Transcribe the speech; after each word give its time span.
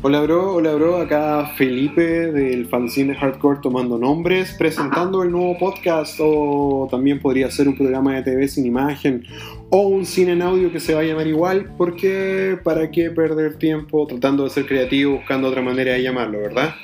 Hola 0.00 0.20
bro, 0.20 0.54
hola 0.54 0.76
bro, 0.76 1.00
acá 1.00 1.54
Felipe 1.56 2.00
del 2.30 2.68
fanzine 2.68 3.16
Hardcore 3.16 3.58
tomando 3.60 3.98
nombres, 3.98 4.54
presentando 4.56 5.24
el 5.24 5.32
nuevo 5.32 5.58
podcast. 5.58 6.20
O 6.22 6.86
también 6.88 7.18
podría 7.18 7.50
ser 7.50 7.66
un 7.66 7.76
programa 7.76 8.14
de 8.14 8.22
TV 8.22 8.46
sin 8.46 8.64
imagen 8.64 9.24
o 9.70 9.88
un 9.88 10.06
cine 10.06 10.34
en 10.34 10.42
audio 10.42 10.70
que 10.70 10.78
se 10.78 10.94
va 10.94 11.00
a 11.00 11.02
llamar 11.02 11.26
igual, 11.26 11.74
porque 11.76 12.56
para 12.62 12.92
qué 12.92 13.10
perder 13.10 13.56
tiempo 13.56 14.06
tratando 14.06 14.44
de 14.44 14.50
ser 14.50 14.66
creativo, 14.66 15.16
buscando 15.16 15.48
otra 15.48 15.62
manera 15.62 15.94
de 15.94 16.04
llamarlo, 16.04 16.38
¿verdad? 16.42 16.76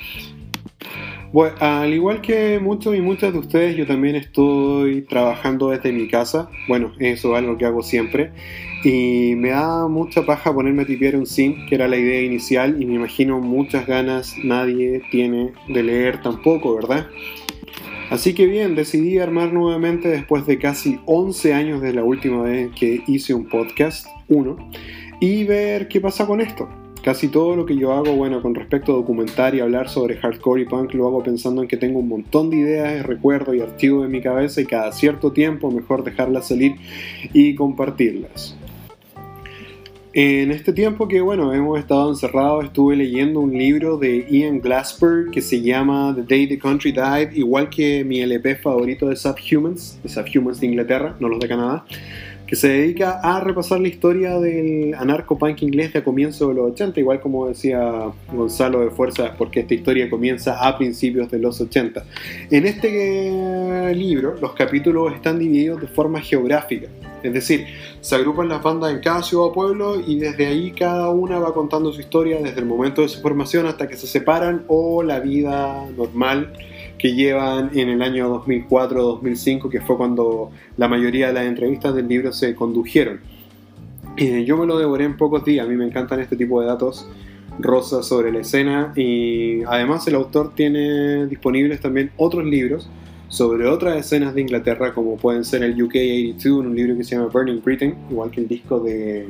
Bueno, 1.35 1.53
al 1.59 1.93
igual 1.93 2.21
que 2.21 2.61
muchos 2.61 2.95
y 2.95 3.01
muchas 3.01 3.33
de 3.33 3.39
ustedes, 3.39 3.75
yo 3.75 3.85
también 3.85 4.15
estoy 4.15 5.01
trabajando 5.01 5.71
desde 5.71 5.91
mi 5.91 6.07
casa. 6.07 6.49
Bueno, 6.69 6.93
eso 6.97 7.33
es 7.33 7.37
algo 7.37 7.57
que 7.57 7.65
hago 7.65 7.83
siempre. 7.83 8.31
Y 8.85 9.35
me 9.35 9.49
da 9.49 9.89
mucha 9.89 10.25
paja 10.25 10.53
ponerme 10.53 10.83
a 10.83 10.85
tipear 10.85 11.17
un 11.17 11.25
sim, 11.25 11.65
que 11.67 11.75
era 11.75 11.89
la 11.89 11.97
idea 11.97 12.21
inicial, 12.21 12.81
y 12.81 12.85
me 12.85 12.93
imagino 12.93 13.41
muchas 13.41 13.85
ganas 13.85 14.33
nadie 14.45 15.01
tiene 15.11 15.51
de 15.67 15.83
leer 15.83 16.21
tampoco, 16.21 16.73
¿verdad? 16.73 17.07
Así 18.09 18.33
que 18.33 18.45
bien, 18.45 18.73
decidí 18.75 19.17
armar 19.17 19.51
nuevamente 19.51 20.07
después 20.07 20.45
de 20.45 20.57
casi 20.57 21.01
11 21.05 21.53
años 21.53 21.81
de 21.81 21.91
la 21.91 22.05
última 22.05 22.43
vez 22.43 22.69
que 22.79 23.01
hice 23.07 23.33
un 23.33 23.49
podcast, 23.49 24.07
uno, 24.29 24.55
y 25.19 25.43
ver 25.43 25.89
qué 25.89 25.99
pasa 25.99 26.25
con 26.25 26.39
esto. 26.39 26.69
Casi 27.05 27.27
todo 27.27 27.55
lo 27.55 27.67
que 27.67 27.77
yo 27.77 27.93
hago, 27.93 28.15
bueno, 28.15 28.41
con 28.41 28.55
respecto 28.55 28.91
a 28.91 28.95
documentar 28.95 29.53
y 29.53 29.59
hablar 29.59 29.89
sobre 29.89 30.17
hardcore 30.17 30.63
y 30.63 30.65
punk, 30.65 30.95
lo 30.95 31.05
hago 31.05 31.21
pensando 31.21 31.61
en 31.61 31.67
que 31.67 31.77
tengo 31.77 31.99
un 31.99 32.07
montón 32.07 32.49
de 32.49 32.57
ideas, 32.57 33.05
recuerdos 33.05 33.55
y 33.55 33.61
archivos 33.61 34.05
en 34.05 34.11
mi 34.11 34.21
cabeza 34.21 34.59
y 34.59 34.65
cada 34.65 34.91
cierto 34.91 35.31
tiempo 35.31 35.69
mejor 35.69 36.03
dejarlas 36.03 36.47
salir 36.47 36.77
y 37.31 37.53
compartirlas. 37.53 38.57
En 40.13 40.49
este 40.49 40.73
tiempo 40.73 41.07
que, 41.07 41.21
bueno, 41.21 41.53
hemos 41.53 41.77
estado 41.77 42.09
encerrados, 42.09 42.65
estuve 42.65 42.95
leyendo 42.95 43.39
un 43.39 43.55
libro 43.55 43.97
de 43.97 44.25
Ian 44.27 44.59
Glasper 44.59 45.25
que 45.31 45.43
se 45.43 45.61
llama 45.61 46.11
The 46.15 46.23
Day 46.23 46.47
the 46.47 46.57
Country 46.57 46.91
Died, 46.91 47.33
igual 47.33 47.69
que 47.69 48.03
mi 48.03 48.21
LP 48.21 48.55
favorito 48.55 49.09
de 49.09 49.15
Subhumans, 49.15 49.99
de 50.01 50.09
Subhumans 50.09 50.59
de 50.59 50.65
Inglaterra, 50.65 51.15
no 51.19 51.29
los 51.29 51.39
de 51.39 51.47
Canadá 51.47 51.85
que 52.47 52.55
se 52.55 52.67
dedica 52.67 53.19
a 53.23 53.39
repasar 53.39 53.79
la 53.79 53.87
historia 53.87 54.39
del 54.39 54.93
anarco-punk 54.93 55.63
inglés 55.63 55.93
de 55.93 56.03
comienzo 56.03 56.49
de 56.49 56.55
los 56.55 56.71
80, 56.71 56.99
igual 56.99 57.19
como 57.19 57.47
decía 57.47 58.11
Gonzalo 58.31 58.81
de 58.81 58.91
Fuerza, 58.91 59.33
porque 59.37 59.61
esta 59.61 59.73
historia 59.73 60.09
comienza 60.09 60.65
a 60.65 60.77
principios 60.77 61.29
de 61.31 61.39
los 61.39 61.59
80. 61.59 62.03
En 62.51 62.65
este 62.65 63.93
libro, 63.95 64.35
los 64.39 64.53
capítulos 64.53 65.13
están 65.13 65.39
divididos 65.39 65.81
de 65.81 65.87
forma 65.87 66.21
geográfica, 66.21 66.87
es 67.23 67.33
decir, 67.33 67.65
se 68.01 68.15
agrupan 68.15 68.49
las 68.49 68.61
bandas 68.61 68.91
en 68.91 68.99
cada 68.99 69.23
ciudad 69.23 69.45
o 69.47 69.51
pueblo 69.51 69.99
y 70.05 70.19
desde 70.19 70.45
ahí 70.45 70.71
cada 70.71 71.09
una 71.09 71.39
va 71.39 71.53
contando 71.53 71.91
su 71.91 71.99
historia 71.99 72.39
desde 72.39 72.59
el 72.59 72.67
momento 72.67 73.01
de 73.01 73.09
su 73.09 73.19
formación 73.21 73.65
hasta 73.65 73.87
que 73.87 73.97
se 73.97 74.05
separan 74.05 74.63
o 74.67 75.01
la 75.01 75.19
vida 75.19 75.83
normal 75.97 76.53
que 76.97 77.13
llevan 77.13 77.71
en 77.77 77.89
el 77.89 78.01
año 78.01 78.43
2004-2005, 78.45 79.69
que 79.69 79.81
fue 79.81 79.97
cuando 79.97 80.51
la 80.77 80.87
mayoría 80.87 81.27
de 81.27 81.33
las 81.33 81.45
entrevistas 81.45 81.95
del 81.95 82.07
libro 82.07 82.31
se 82.31 82.55
condujeron. 82.55 83.19
Eh, 84.17 84.45
yo 84.45 84.57
me 84.57 84.65
lo 84.65 84.77
devoré 84.77 85.05
en 85.05 85.17
pocos 85.17 85.43
días, 85.43 85.65
a 85.65 85.69
mí 85.69 85.75
me 85.75 85.85
encantan 85.85 86.19
este 86.19 86.35
tipo 86.35 86.61
de 86.61 86.67
datos 86.67 87.07
rosas 87.59 88.05
sobre 88.07 88.31
la 88.31 88.39
escena. 88.39 88.93
Y 88.95 89.63
además 89.63 90.07
el 90.07 90.15
autor 90.15 90.53
tiene 90.55 91.27
disponibles 91.27 91.79
también 91.81 92.11
otros 92.17 92.45
libros 92.45 92.89
sobre 93.27 93.67
otras 93.67 93.97
escenas 93.97 94.33
de 94.33 94.41
Inglaterra 94.41 94.93
como 94.93 95.17
pueden 95.17 95.43
ser 95.43 95.63
el 95.63 95.81
UK 95.81 95.95
82, 95.95 96.65
un 96.65 96.75
libro 96.75 96.95
que 96.95 97.03
se 97.03 97.15
llama 97.15 97.27
Burning 97.27 97.61
Britain, 97.63 97.95
igual 98.09 98.31
que 98.31 98.41
el 98.41 98.47
disco 98.47 98.79
de 98.79 99.27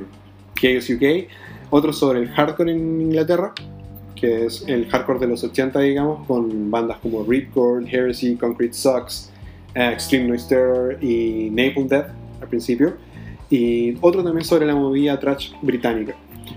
Chaos 0.54 0.90
UK, 0.90 1.28
otro 1.70 1.94
sobre 1.94 2.20
el 2.20 2.30
hardcore 2.30 2.72
en 2.72 3.02
Inglaterra 3.02 3.54
que 4.16 4.46
es 4.46 4.64
el 4.68 4.88
hardcore 4.88 5.20
de 5.20 5.28
los 5.28 5.44
80, 5.44 5.80
digamos, 5.80 6.26
con 6.28 6.72
bandas 6.72 6.98
como 7.00 7.24
Ripcord, 7.24 7.86
Heresy, 7.88 8.36
Concrete 8.36 8.74
Sucks, 8.74 9.32
eh, 9.74 9.92
Extreme 9.94 10.30
Noise 10.30 10.48
Terror 10.48 11.04
y 11.04 11.50
Napalm 11.52 11.88
Death 11.88 12.08
al 12.42 12.48
principio. 12.48 12.94
Y 13.50 13.96
otro 14.02 14.24
también 14.24 14.46
sobre 14.46 14.66
la 14.66 14.76
movida 14.76 15.20
trash 15.20 15.52
británica. 15.62 16.16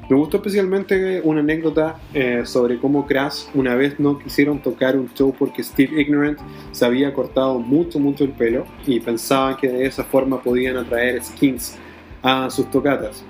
Me 0.08 0.16
gustó 0.16 0.38
especialmente 0.38 1.20
una 1.22 1.40
anécdota 1.40 1.98
eh, 2.14 2.42
sobre 2.44 2.78
cómo 2.78 3.06
Crash 3.06 3.44
una 3.54 3.74
vez 3.74 3.98
no 4.00 4.18
quisieron 4.18 4.60
tocar 4.62 4.96
un 4.96 5.12
show 5.12 5.34
porque 5.38 5.62
Steve 5.62 6.00
Ignorant 6.00 6.38
se 6.72 6.86
había 6.86 7.12
cortado 7.12 7.58
mucho, 7.58 7.98
mucho 7.98 8.24
el 8.24 8.30
pelo 8.30 8.64
y 8.86 9.00
pensaban 9.00 9.56
que 9.56 9.68
de 9.68 9.86
esa 9.86 10.04
forma 10.04 10.42
podían 10.42 10.78
atraer 10.78 11.22
skins 11.22 11.76
a 12.22 12.48
sus 12.48 12.70
tocatas. 12.70 13.22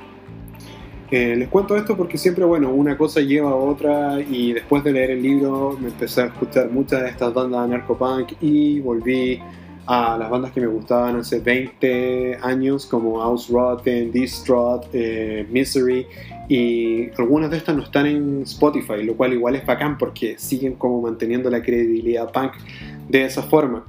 Les 1.10 1.48
cuento 1.48 1.74
esto 1.74 1.96
porque 1.96 2.18
siempre, 2.18 2.44
bueno, 2.44 2.70
una 2.70 2.98
cosa 2.98 3.20
lleva 3.20 3.50
a 3.50 3.54
otra 3.54 4.20
y 4.20 4.52
después 4.52 4.84
de 4.84 4.92
leer 4.92 5.12
el 5.12 5.22
libro 5.22 5.78
me 5.80 5.88
empecé 5.88 6.22
a 6.22 6.26
escuchar 6.26 6.70
muchas 6.70 7.02
de 7.02 7.08
estas 7.08 7.32
bandas 7.32 7.62
de 7.62 7.76
narcopunk 7.76 8.32
y 8.42 8.80
volví 8.80 9.40
a 9.86 10.18
las 10.18 10.28
bandas 10.28 10.52
que 10.52 10.60
me 10.60 10.66
gustaban 10.66 11.16
hace 11.16 11.40
20 11.40 12.40
años 12.42 12.84
como 12.84 13.20
House 13.20 13.48
Rotten, 13.48 14.12
Distraught, 14.12 14.84
eh, 14.92 15.46
Misery 15.50 16.06
y 16.46 17.10
algunas 17.18 17.50
de 17.50 17.56
estas 17.56 17.74
no 17.74 17.84
están 17.84 18.04
en 18.04 18.42
Spotify, 18.42 19.02
lo 19.02 19.16
cual 19.16 19.32
igual 19.32 19.56
es 19.56 19.64
bacán 19.64 19.96
porque 19.96 20.36
siguen 20.38 20.74
como 20.74 21.00
manteniendo 21.00 21.48
la 21.48 21.62
credibilidad 21.62 22.30
punk 22.30 22.52
de 23.08 23.24
esa 23.24 23.42
forma. 23.42 23.86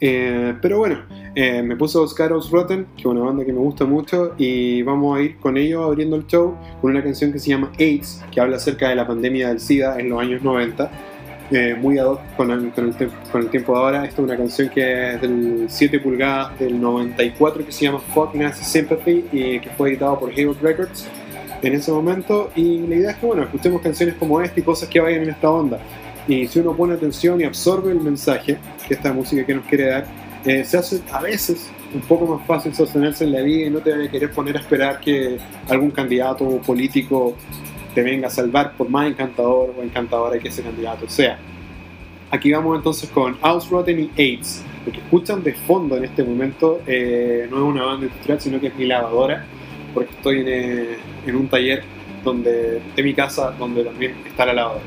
Eh, 0.00 0.54
pero 0.62 0.78
bueno, 0.78 1.00
eh, 1.38 1.62
me 1.62 1.76
puse 1.76 1.98
a 1.98 2.00
buscar 2.00 2.30
Rotten, 2.30 2.86
que 2.94 3.02
es 3.02 3.04
una 3.04 3.20
banda 3.20 3.44
que 3.44 3.52
me 3.52 3.58
gusta 3.58 3.84
mucho, 3.84 4.32
y 4.38 4.80
vamos 4.80 5.18
a 5.18 5.20
ir 5.20 5.36
con 5.36 5.58
ellos 5.58 5.84
abriendo 5.84 6.16
el 6.16 6.26
show 6.26 6.56
con 6.80 6.92
una 6.92 7.02
canción 7.02 7.30
que 7.30 7.38
se 7.38 7.50
llama 7.50 7.70
AIDS, 7.78 8.24
que 8.32 8.40
habla 8.40 8.56
acerca 8.56 8.88
de 8.88 8.96
la 8.96 9.06
pandemia 9.06 9.48
del 9.48 9.60
SIDA 9.60 10.00
en 10.00 10.08
los 10.08 10.18
años 10.18 10.42
90. 10.42 10.90
Eh, 11.50 11.76
muy 11.78 11.98
ad 11.98 12.06
hoc 12.06 12.20
con 12.38 12.50
el, 12.50 12.72
con, 12.72 13.42
el 13.42 13.50
tiempo 13.50 13.74
de 13.74 13.78
ahora. 13.78 14.04
Esta 14.06 14.22
es 14.22 14.26
una 14.26 14.36
canción 14.36 14.70
que 14.70 15.14
es 15.14 15.20
del 15.20 15.66
7 15.68 16.00
pulgadas 16.00 16.58
del 16.58 16.80
94 16.80 17.66
que 17.66 17.70
se 17.70 17.84
llama 17.84 17.98
Fuck 17.98 18.34
Nazi 18.34 18.64
Sympathy 18.64 19.26
y 19.30 19.60
que 19.60 19.68
fue 19.76 19.90
editado 19.90 20.18
por 20.18 20.30
Hayward 20.30 20.60
Records 20.62 21.06
en 21.60 21.74
ese 21.74 21.92
momento. 21.92 22.50
Y 22.56 22.78
la 22.86 22.96
idea 22.96 23.10
es 23.10 23.16
que, 23.18 23.26
bueno, 23.26 23.42
escuchemos 23.42 23.82
canciones 23.82 24.14
como 24.14 24.40
esta 24.40 24.58
y 24.58 24.62
cosas 24.62 24.88
que 24.88 25.00
vayan 25.00 25.24
en 25.24 25.30
esta 25.30 25.50
onda. 25.50 25.78
Y 26.26 26.48
si 26.48 26.60
uno 26.60 26.74
pone 26.74 26.94
atención 26.94 27.38
y 27.42 27.44
absorbe 27.44 27.92
el 27.92 28.00
mensaje 28.00 28.56
que 28.88 28.94
esta 28.94 29.12
música 29.12 29.44
que 29.44 29.54
nos 29.54 29.66
quiere 29.66 29.88
dar, 29.88 30.25
eh, 30.46 30.64
se 30.64 30.78
hace 30.78 31.02
a 31.12 31.20
veces 31.20 31.68
un 31.92 32.00
poco 32.02 32.36
más 32.36 32.46
fácil 32.46 32.72
sostenerse 32.72 33.24
en 33.24 33.32
la 33.32 33.42
vida 33.42 33.66
y 33.66 33.70
no 33.70 33.80
te 33.80 33.90
van 33.90 34.02
a 34.02 34.10
querer 34.10 34.30
poner 34.30 34.56
a 34.56 34.60
esperar 34.60 35.00
que 35.00 35.38
algún 35.68 35.90
candidato 35.90 36.60
político 36.64 37.36
te 37.94 38.02
venga 38.02 38.28
a 38.28 38.30
salvar 38.30 38.76
por 38.76 38.88
más 38.88 39.08
encantador 39.08 39.74
o 39.76 39.82
encantadora 39.82 40.38
que 40.38 40.48
ese 40.48 40.62
candidato 40.62 41.08
sea. 41.08 41.36
Aquí 42.30 42.52
vamos 42.52 42.76
entonces 42.76 43.10
con 43.10 43.36
House 43.40 43.68
Rotten 43.70 43.98
y 43.98 44.10
AIDS. 44.20 44.62
Lo 44.84 44.92
que 44.92 44.98
escuchan 44.98 45.42
de 45.42 45.52
fondo 45.52 45.96
en 45.96 46.04
este 46.04 46.22
momento 46.22 46.80
eh, 46.86 47.48
no 47.50 47.56
es 47.56 47.62
una 47.62 47.84
banda 47.84 48.06
industrial, 48.06 48.40
sino 48.40 48.60
que 48.60 48.68
es 48.68 48.76
mi 48.76 48.86
lavadora, 48.86 49.44
porque 49.92 50.12
estoy 50.12 50.40
en, 50.42 50.48
eh, 50.48 50.96
en 51.26 51.34
un 51.34 51.48
taller 51.48 51.82
donde, 52.22 52.80
de 52.94 53.02
mi 53.02 53.14
casa 53.14 53.50
donde 53.58 53.82
también 53.82 54.14
está 54.24 54.46
la 54.46 54.52
lavadora. 54.52 54.84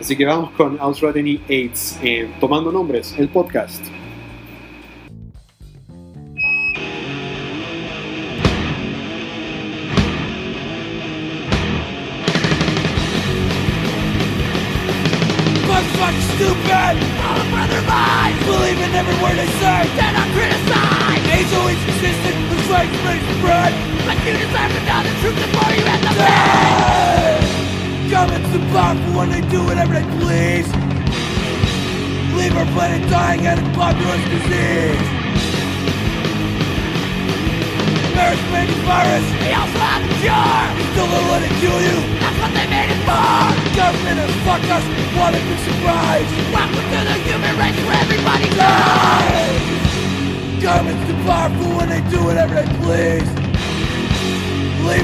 Así 0.00 0.16
que 0.16 0.24
vamos 0.24 0.52
con 0.52 0.78
House 0.78 1.00
Rotten 1.00 1.26
y 1.26 1.40
AIDS, 1.50 1.98
tomando 2.40 2.72
nombres, 2.72 3.14
el 3.18 3.28
podcast. 3.28 3.84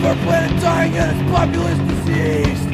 Leave 0.03 0.19
our 0.19 0.25
planet 0.25 0.61
dying 0.61 0.97
and 0.99 1.15
its 1.15 1.23
populace 1.31 1.79
diseased! 1.79 2.67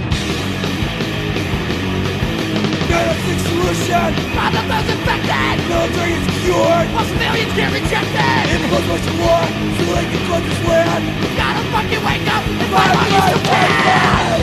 Genetic 2.88 3.38
solution! 3.44 4.16
Problem 4.32 4.64
those 4.64 4.88
infected! 4.88 5.60
Military 5.68 6.16
is 6.16 6.24
cured! 6.40 6.88
While 6.88 7.04
civilians 7.04 7.52
get 7.52 7.68
rejected! 7.68 8.48
Impose 8.48 8.88
martial 8.88 9.12
law 9.20 9.44
so 9.44 9.84
they 9.92 10.08
can 10.08 10.20
flood 10.24 10.40
this 10.40 10.60
land! 10.64 11.04
Gotta 11.36 11.60
fucking 11.68 12.00
wake 12.00 12.24
up 12.32 12.48
and 12.48 12.64
fight 12.72 12.96
while 12.96 13.28
you 13.28 13.44
can! 13.44 14.40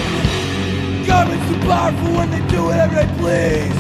Government's 1.10 1.46
too 1.50 1.58
powerful 1.66 2.14
when 2.14 2.30
they 2.30 2.44
do 2.54 2.70
whatever 2.70 3.02
they 3.02 3.10
please. 3.18 3.78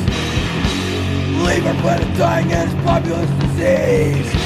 Leave 1.45 1.61
our 1.67 1.77
planet 1.85 2.09
dying 2.17 2.51
and 2.51 2.71
its 2.71 2.81
populous 2.81 3.29
disease. 3.37 4.44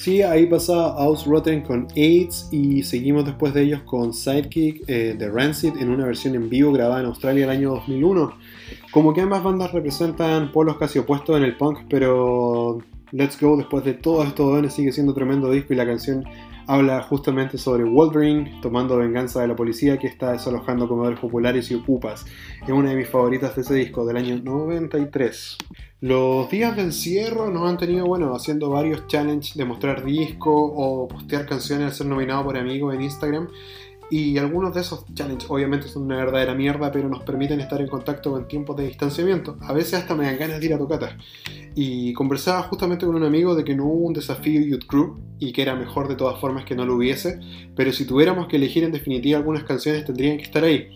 Sí, 0.00 0.22
ahí 0.22 0.46
pasa 0.46 0.94
House 0.94 1.26
Rotten 1.26 1.60
con 1.60 1.86
AIDS 1.94 2.48
y 2.50 2.82
seguimos 2.84 3.26
después 3.26 3.52
de 3.52 3.64
ellos 3.64 3.82
con 3.82 4.14
Sidekick 4.14 4.88
eh, 4.88 5.14
de 5.18 5.30
Rancid 5.30 5.76
en 5.78 5.90
una 5.90 6.06
versión 6.06 6.34
en 6.34 6.48
vivo 6.48 6.72
grabada 6.72 7.00
en 7.00 7.06
Australia 7.06 7.44
el 7.44 7.50
año 7.50 7.72
2001. 7.72 8.32
Como 8.92 9.12
que 9.12 9.20
ambas 9.20 9.42
bandas 9.42 9.72
representan 9.72 10.52
polos 10.52 10.78
casi 10.78 10.98
opuestos 10.98 11.36
en 11.36 11.42
el 11.42 11.54
punk, 11.54 11.80
pero 11.90 12.78
Let's 13.12 13.38
Go 13.38 13.58
después 13.58 13.84
de 13.84 13.92
todos 13.92 14.26
estos 14.26 14.56
años 14.56 14.72
sigue 14.72 14.90
siendo 14.90 15.12
tremendo 15.12 15.50
disco 15.50 15.74
y 15.74 15.76
la 15.76 15.84
canción 15.84 16.24
habla 16.66 17.02
justamente 17.02 17.58
sobre 17.58 17.84
Wolverine 17.84 18.58
tomando 18.62 18.96
venganza 18.96 19.42
de 19.42 19.48
la 19.48 19.56
policía 19.56 19.98
que 19.98 20.06
está 20.06 20.32
desalojando 20.32 20.88
comedores 20.88 21.20
populares 21.20 21.70
y 21.70 21.74
ocupas. 21.74 22.24
Es 22.62 22.70
una 22.70 22.88
de 22.88 22.96
mis 22.96 23.08
favoritas 23.08 23.54
de 23.54 23.60
ese 23.60 23.74
disco 23.74 24.06
del 24.06 24.16
año 24.16 24.40
93. 24.42 25.58
Los 26.02 26.48
días 26.48 26.74
de 26.76 26.82
encierro 26.82 27.50
nos 27.50 27.68
han 27.68 27.76
tenido, 27.76 28.06
bueno, 28.06 28.34
haciendo 28.34 28.70
varios 28.70 29.06
challenges 29.06 29.54
de 29.54 29.66
mostrar 29.66 30.02
disco 30.02 30.50
o 30.50 31.06
postear 31.06 31.44
canciones 31.44 31.88
al 31.88 31.92
ser 31.92 32.06
nominado 32.06 32.42
por 32.42 32.56
amigos 32.56 32.94
en 32.94 33.02
Instagram. 33.02 33.48
Y 34.10 34.38
algunos 34.38 34.74
de 34.74 34.80
esos 34.80 35.04
challenges 35.12 35.50
obviamente 35.50 35.88
son 35.88 36.04
una 36.04 36.16
verdadera 36.16 36.54
mierda, 36.54 36.90
pero 36.90 37.06
nos 37.10 37.22
permiten 37.22 37.60
estar 37.60 37.82
en 37.82 37.86
contacto 37.86 38.38
en 38.38 38.48
tiempos 38.48 38.78
de 38.78 38.86
distanciamiento. 38.86 39.58
A 39.60 39.74
veces 39.74 39.92
hasta 39.92 40.14
me 40.14 40.24
dan 40.24 40.38
ganas 40.38 40.58
de 40.58 40.66
ir 40.66 40.72
a 40.72 40.78
tocatas. 40.78 41.16
Y 41.74 42.14
conversaba 42.14 42.62
justamente 42.62 43.04
con 43.04 43.14
un 43.14 43.24
amigo 43.24 43.54
de 43.54 43.62
que 43.62 43.76
no 43.76 43.84
hubo 43.84 44.06
un 44.06 44.14
desafío 44.14 44.62
Youth 44.62 44.86
y 45.38 45.52
que 45.52 45.60
era 45.60 45.76
mejor 45.76 46.08
de 46.08 46.16
todas 46.16 46.40
formas 46.40 46.64
que 46.64 46.74
no 46.74 46.86
lo 46.86 46.96
hubiese, 46.96 47.40
pero 47.76 47.92
si 47.92 48.06
tuviéramos 48.06 48.48
que 48.48 48.56
elegir 48.56 48.84
en 48.84 48.92
definitiva 48.92 49.36
algunas 49.36 49.64
canciones 49.64 50.06
tendrían 50.06 50.38
que 50.38 50.44
estar 50.44 50.64
ahí. 50.64 50.88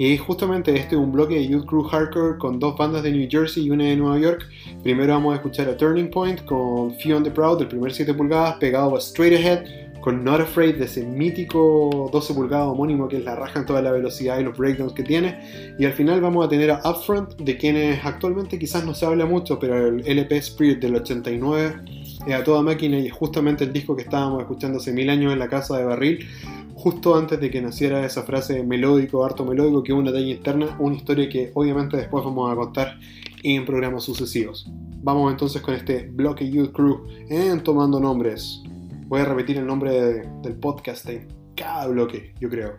Y 0.00 0.16
justamente 0.16 0.74
este 0.74 0.94
es 0.94 0.98
un 0.98 1.12
bloque 1.12 1.34
de 1.34 1.46
Youth 1.46 1.66
Crew 1.66 1.82
Hardcore 1.82 2.38
con 2.38 2.58
dos 2.58 2.74
bandas 2.74 3.02
de 3.02 3.12
New 3.12 3.28
Jersey 3.30 3.66
y 3.66 3.70
una 3.70 3.84
de 3.84 3.96
Nueva 3.96 4.18
York. 4.18 4.48
Primero 4.82 5.12
vamos 5.12 5.34
a 5.34 5.36
escuchar 5.36 5.68
a 5.68 5.76
Turning 5.76 6.08
Point 6.08 6.42
con 6.46 6.94
Few 6.94 7.14
on 7.14 7.22
the 7.22 7.30
Proud 7.30 7.58
del 7.58 7.68
primer 7.68 7.92
7 7.92 8.14
pulgadas 8.14 8.54
pegado 8.54 8.96
a 8.96 8.98
Straight 8.98 9.34
Ahead 9.34 9.90
con 10.00 10.24
Not 10.24 10.40
Afraid 10.40 10.76
de 10.76 10.86
ese 10.86 11.04
mítico 11.04 12.08
12 12.10 12.32
pulgadas 12.32 12.68
homónimo 12.68 13.08
que 13.08 13.18
es 13.18 13.24
la 13.24 13.36
raja 13.36 13.60
en 13.60 13.66
toda 13.66 13.82
la 13.82 13.92
velocidad 13.92 14.38
y 14.38 14.44
los 14.44 14.56
breakdowns 14.56 14.94
que 14.94 15.02
tiene. 15.02 15.76
Y 15.78 15.84
al 15.84 15.92
final 15.92 16.22
vamos 16.22 16.46
a 16.46 16.48
tener 16.48 16.70
a 16.70 16.80
Upfront, 16.82 17.36
de 17.36 17.58
quienes 17.58 18.02
actualmente 18.02 18.58
quizás 18.58 18.86
no 18.86 18.94
se 18.94 19.04
habla 19.04 19.26
mucho, 19.26 19.58
pero 19.58 19.86
el 19.86 20.06
LP 20.06 20.38
Spirit 20.38 20.80
del 20.80 20.96
89 20.96 21.74
es 22.26 22.34
a 22.34 22.42
toda 22.42 22.62
máquina 22.62 22.98
y 22.98 23.08
es 23.08 23.12
justamente 23.12 23.64
el 23.64 23.72
disco 23.74 23.94
que 23.94 24.04
estábamos 24.04 24.40
escuchando 24.40 24.78
hace 24.78 24.94
mil 24.94 25.10
años 25.10 25.30
en 25.30 25.38
la 25.38 25.48
casa 25.48 25.76
de 25.76 25.84
Barril, 25.84 26.26
justo 26.82 27.14
antes 27.14 27.38
de 27.40 27.50
que 27.50 27.60
naciera 27.60 28.04
esa 28.06 28.22
frase 28.22 28.62
melódico, 28.64 29.22
harto 29.24 29.44
melódico, 29.44 29.82
que 29.82 29.92
es 29.92 29.98
una 29.98 30.12
talla 30.12 30.26
interna, 30.30 30.76
una 30.78 30.96
historia 30.96 31.28
que 31.28 31.50
obviamente 31.54 31.96
después 31.98 32.24
vamos 32.24 32.50
a 32.50 32.56
contar 32.56 32.98
en 33.42 33.64
programas 33.66 34.04
sucesivos. 34.04 34.66
Vamos 35.02 35.30
entonces 35.30 35.60
con 35.62 35.74
este 35.74 36.08
bloque 36.10 36.50
Youth 36.50 36.72
Crew 36.72 37.06
en 37.28 37.62
Tomando 37.62 38.00
Nombres. 38.00 38.62
Voy 39.08 39.20
a 39.20 39.24
repetir 39.26 39.58
el 39.58 39.66
nombre 39.66 39.92
de- 39.92 40.28
del 40.42 40.54
podcast 40.54 41.06
en 41.08 41.28
cada 41.54 41.86
bloque, 41.88 42.34
yo 42.40 42.48
creo. 42.48 42.78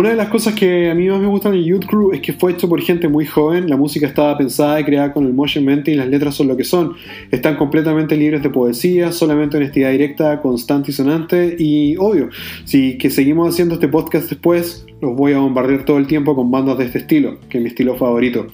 Una 0.00 0.08
de 0.08 0.16
las 0.16 0.28
cosas 0.28 0.54
que 0.54 0.90
a 0.90 0.94
mí 0.94 1.10
más 1.10 1.20
me 1.20 1.26
gustan 1.26 1.52
en 1.52 1.62
Youth 1.62 1.84
Crew 1.84 2.12
es 2.14 2.22
que 2.22 2.32
fue 2.32 2.52
hecho 2.52 2.70
por 2.70 2.80
gente 2.80 3.06
muy 3.06 3.26
joven, 3.26 3.68
la 3.68 3.76
música 3.76 4.06
estaba 4.06 4.38
pensada 4.38 4.80
y 4.80 4.84
creada 4.84 5.12
con 5.12 5.26
el 5.26 5.34
motion 5.34 5.62
mente 5.62 5.90
y 5.90 5.94
las 5.94 6.08
letras 6.08 6.36
son 6.36 6.48
lo 6.48 6.56
que 6.56 6.64
son. 6.64 6.94
Están 7.30 7.56
completamente 7.56 8.16
libres 8.16 8.42
de 8.42 8.48
poesía, 8.48 9.12
solamente 9.12 9.58
honestidad 9.58 9.90
directa, 9.90 10.40
constante 10.40 10.90
y 10.90 10.94
sonante 10.94 11.54
y 11.58 11.98
obvio, 11.98 12.30
si 12.64 12.96
que 12.96 13.10
seguimos 13.10 13.50
haciendo 13.50 13.74
este 13.74 13.88
podcast 13.88 14.30
después, 14.30 14.86
los 15.02 15.14
voy 15.14 15.34
a 15.34 15.38
bombardear 15.38 15.84
todo 15.84 15.98
el 15.98 16.06
tiempo 16.06 16.34
con 16.34 16.50
bandas 16.50 16.78
de 16.78 16.86
este 16.86 17.00
estilo, 17.00 17.36
que 17.50 17.58
es 17.58 17.62
mi 17.62 17.68
estilo 17.68 17.94
favorito. 17.94 18.46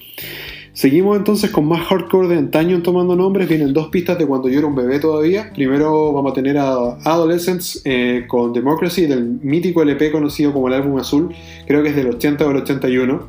Seguimos 0.76 1.16
entonces 1.16 1.50
con 1.50 1.64
más 1.64 1.86
hardcore 1.86 2.28
de 2.28 2.36
antaño 2.36 2.82
tomando 2.82 3.16
nombres. 3.16 3.48
Vienen 3.48 3.72
dos 3.72 3.88
pistas 3.88 4.18
de 4.18 4.26
cuando 4.26 4.50
yo 4.50 4.58
era 4.58 4.66
un 4.66 4.74
bebé 4.74 4.98
todavía. 4.98 5.50
Primero 5.54 6.12
vamos 6.12 6.32
a 6.32 6.34
tener 6.34 6.58
a 6.58 6.98
Adolescents 7.02 7.80
eh, 7.86 8.24
con 8.28 8.52
Democracy 8.52 9.06
del 9.06 9.24
mítico 9.24 9.80
LP 9.80 10.12
conocido 10.12 10.52
como 10.52 10.68
el 10.68 10.74
álbum 10.74 10.98
azul. 10.98 11.34
Creo 11.66 11.82
que 11.82 11.88
es 11.88 11.96
del 11.96 12.08
80 12.08 12.44
o 12.44 12.48
del 12.48 12.58
81. 12.58 13.28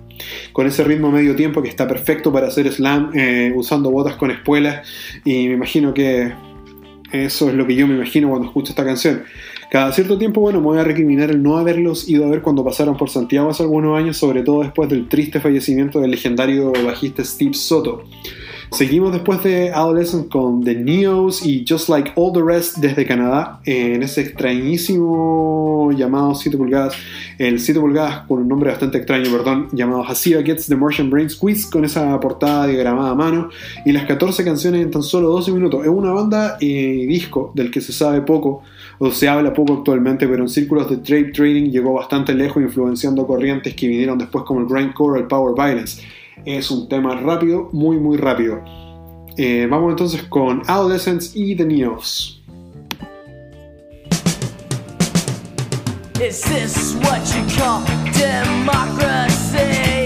Con 0.52 0.68
ese 0.68 0.84
ritmo 0.84 1.10
medio 1.10 1.38
tiempo 1.38 1.62
que 1.62 1.70
está 1.70 1.88
perfecto 1.88 2.34
para 2.34 2.48
hacer 2.48 2.70
slam 2.70 3.12
eh, 3.14 3.54
usando 3.56 3.92
botas 3.92 4.18
con 4.18 4.30
espuelas. 4.30 4.86
Y 5.24 5.48
me 5.48 5.54
imagino 5.54 5.94
que 5.94 6.34
eso 7.14 7.48
es 7.48 7.56
lo 7.56 7.66
que 7.66 7.76
yo 7.76 7.88
me 7.88 7.96
imagino 7.96 8.28
cuando 8.28 8.48
escucho 8.48 8.74
esta 8.74 8.84
canción. 8.84 9.24
Cada 9.70 9.92
cierto 9.92 10.18
tiempo, 10.18 10.40
bueno, 10.40 10.62
me 10.62 10.68
voy 10.68 10.80
a 10.80 10.84
recriminar 10.86 11.30
el 11.30 11.44
no 11.44 11.58
haberlos 11.58 12.08
ido 12.08 12.26
a 12.26 12.30
ver 12.30 12.42
cuando 12.42 12.64
pasaron 12.64 12.96
por 12.96 13.10
Santiago 13.10 13.50
hace 13.50 13.64
algunos 13.64 13.98
años, 13.98 14.16
sobre 14.16 14.42
todo 14.42 14.62
después 14.62 14.90
del 14.90 15.10
triste 15.10 15.42
fallecimiento 15.42 16.00
del 16.00 16.12
legendario 16.12 16.72
bajista 16.86 17.22
Steve 17.26 17.54
Soto. 17.54 18.06
Seguimos 18.72 19.12
después 19.12 19.44
de 19.44 19.72
Adolescent 19.72 20.30
con 20.30 20.64
The 20.64 20.76
Neos 20.76 21.46
y 21.46 21.66
Just 21.68 21.90
Like 21.90 22.12
All 22.16 22.32
the 22.34 22.42
Rest 22.42 22.78
desde 22.78 23.06
Canadá, 23.06 23.62
en 23.66 24.04
ese 24.04 24.22
extrañísimo 24.22 25.92
llamado 25.92 26.36
7 26.36 26.58
pulgadas, 26.58 26.96
el 27.38 27.60
7 27.60 27.80
pulgadas 27.80 28.26
con 28.28 28.40
un 28.40 28.48
nombre 28.48 28.70
bastante 28.70 29.00
extraño, 29.00 29.32
perdón, 29.32 29.68
llamado 29.74 30.04
Hasiba 30.06 30.44
Gets 30.44 30.68
the 30.68 30.76
Martian 30.76 31.10
Brain 31.10 31.30
Squeeze, 31.30 31.70
con 31.70 31.84
esa 31.84 32.18
portada 32.22 32.68
diagramada 32.68 33.12
a 33.12 33.16
mano 33.16 33.50
y 33.86 33.92
las 33.92 34.06
14 34.06 34.44
canciones 34.44 34.82
en 34.82 34.92
tan 34.92 35.04
solo 35.04 35.30
12 35.30 35.52
minutos. 35.52 35.84
Es 35.84 35.90
una 35.90 36.12
banda 36.12 36.58
y 36.60 37.06
disco 37.06 37.52
del 37.54 37.70
que 37.70 37.82
se 37.82 37.92
sabe 37.92 38.22
poco 38.22 38.64
o 39.00 39.12
se 39.12 39.28
habla 39.28 39.54
poco 39.54 39.74
actualmente, 39.74 40.28
pero 40.28 40.44
en 40.44 40.50
círculos 40.50 40.90
de 40.90 40.98
trade 40.98 41.32
trading 41.32 41.70
llegó 41.70 41.94
bastante 41.94 42.34
lejos, 42.34 42.62
influenciando 42.64 43.26
corrientes 43.28 43.74
que 43.76 43.88
vinieron 43.88 44.18
después 44.18 44.44
como 44.46 44.62
el 44.62 44.68
grindcore 44.68 45.22
el 45.22 45.28
power 45.28 45.54
violence. 45.56 46.04
Es 46.46 46.72
un 46.72 46.88
tema 46.88 47.16
rápido, 47.16 47.70
muy 47.72 47.98
muy 47.98 48.18
rápido. 48.18 48.62
Eh, 49.38 49.68
vamos 49.70 49.92
entonces 49.92 50.24
con 50.24 50.62
Adolescents 50.68 51.36
y 51.36 51.56
The 51.56 51.66
Neos. 51.66 52.42
Is 56.20 56.42
this 56.42 56.96
what 57.04 57.22
you 57.36 57.44
call 57.56 57.84
democracy? 58.14 59.97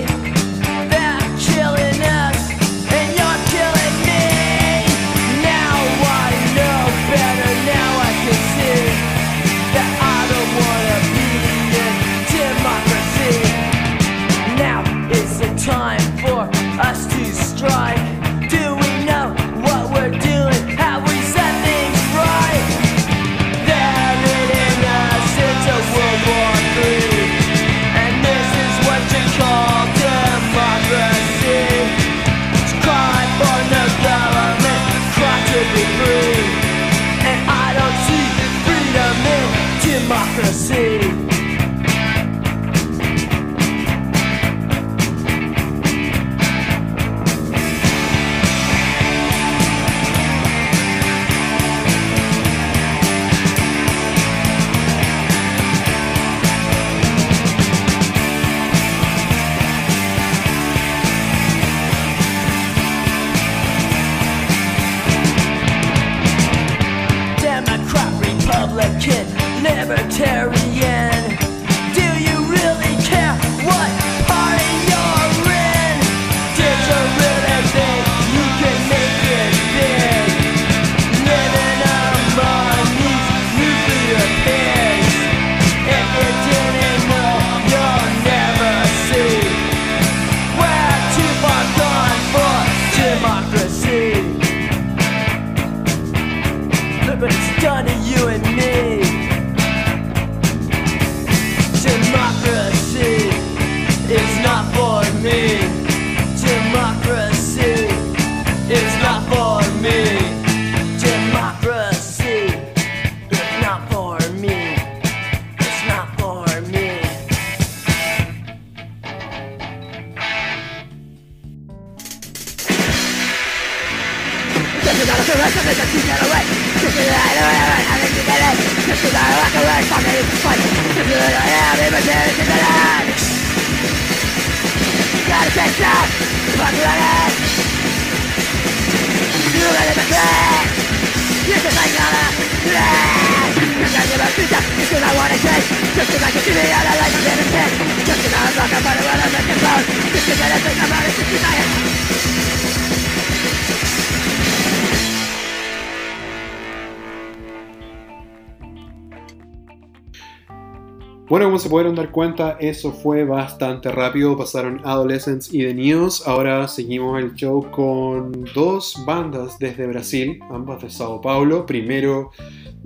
Pudieron 161.72 161.96
dar 161.96 162.12
cuenta, 162.12 162.57
eso 162.60 162.92
fue 162.92 163.24
bastante 163.24 163.90
rápido. 163.94 164.38
Pasaron 164.38 164.81
Adolescents 164.84 165.53
y 165.53 165.60
The 165.60 165.74
News. 165.74 166.27
Ahora 166.27 166.68
seguimos 166.68 167.18
el 167.18 167.34
show 167.34 167.66
con 167.72 168.44
dos 168.53 169.01
bandas 169.05 169.57
desde 169.57 169.88
Brasil, 169.88 170.44
ambas 170.50 170.81
de 170.81 170.90
Sao 170.90 171.22
Paulo. 171.22 171.66
Primero, 171.66 172.31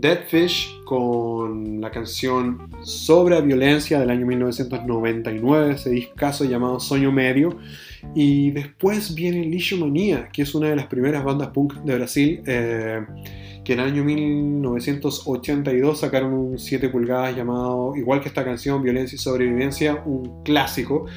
Deadfish 0.06 0.84
con 0.84 1.82
la 1.82 1.90
canción 1.90 2.70
Sobre 2.84 3.42
Violencia 3.42 4.00
del 4.00 4.12
año 4.12 4.28
1999, 4.28 5.74
ese 5.74 5.90
discazo 5.90 6.46
llamado 6.46 6.80
Sueño 6.80 7.12
Medio. 7.12 7.58
Y 8.14 8.52
después 8.52 9.16
viene 9.16 9.44
Lishomania, 9.46 10.30
que 10.32 10.44
es 10.44 10.54
una 10.54 10.70
de 10.70 10.76
las 10.76 10.86
primeras 10.86 11.24
bandas 11.24 11.48
punk 11.48 11.78
de 11.78 11.96
Brasil. 11.96 12.44
eh, 12.46 13.04
que 13.64 13.74
en 13.74 13.80
el 13.80 13.88
año 13.88 14.04
1982 14.04 16.00
sacaron 16.00 16.34
un 16.34 16.60
7 16.60 16.90
pulgadas 16.90 17.36
llamado, 17.36 17.96
igual 17.96 18.22
que 18.22 18.28
esta 18.28 18.46
canción, 18.46 18.84
Violencia 18.84 19.16
y 19.16 19.18
Sobrevivencia, 19.18 20.04
un 20.06 20.44
clásico. 20.44 21.08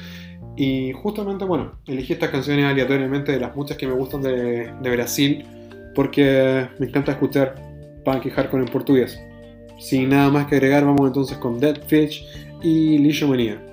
Y 0.57 0.93
justamente, 0.93 1.45
bueno, 1.45 1.73
elegí 1.85 2.13
estas 2.13 2.31
canciones 2.31 2.65
aleatoriamente 2.65 3.33
de 3.33 3.39
las 3.39 3.55
muchas 3.55 3.77
que 3.77 3.85
me 3.85 3.93
gustan 3.93 4.23
de, 4.23 4.73
de 4.81 4.89
Brasil, 4.89 5.45
porque 5.93 6.67
me 6.79 6.87
encanta 6.87 7.11
escuchar 7.11 7.68
punk 8.03 8.25
y 8.25 8.29
hardcore 8.29 8.63
en 8.63 8.71
portugués. 8.71 9.19
Sin 9.79 10.09
nada 10.09 10.29
más 10.29 10.47
que 10.47 10.55
agregar, 10.55 10.85
vamos 10.85 11.07
entonces 11.07 11.37
con 11.37 11.59
Dead 11.59 11.77
Fish 11.87 12.27
y 12.61 12.97
Lishomania. 12.97 13.68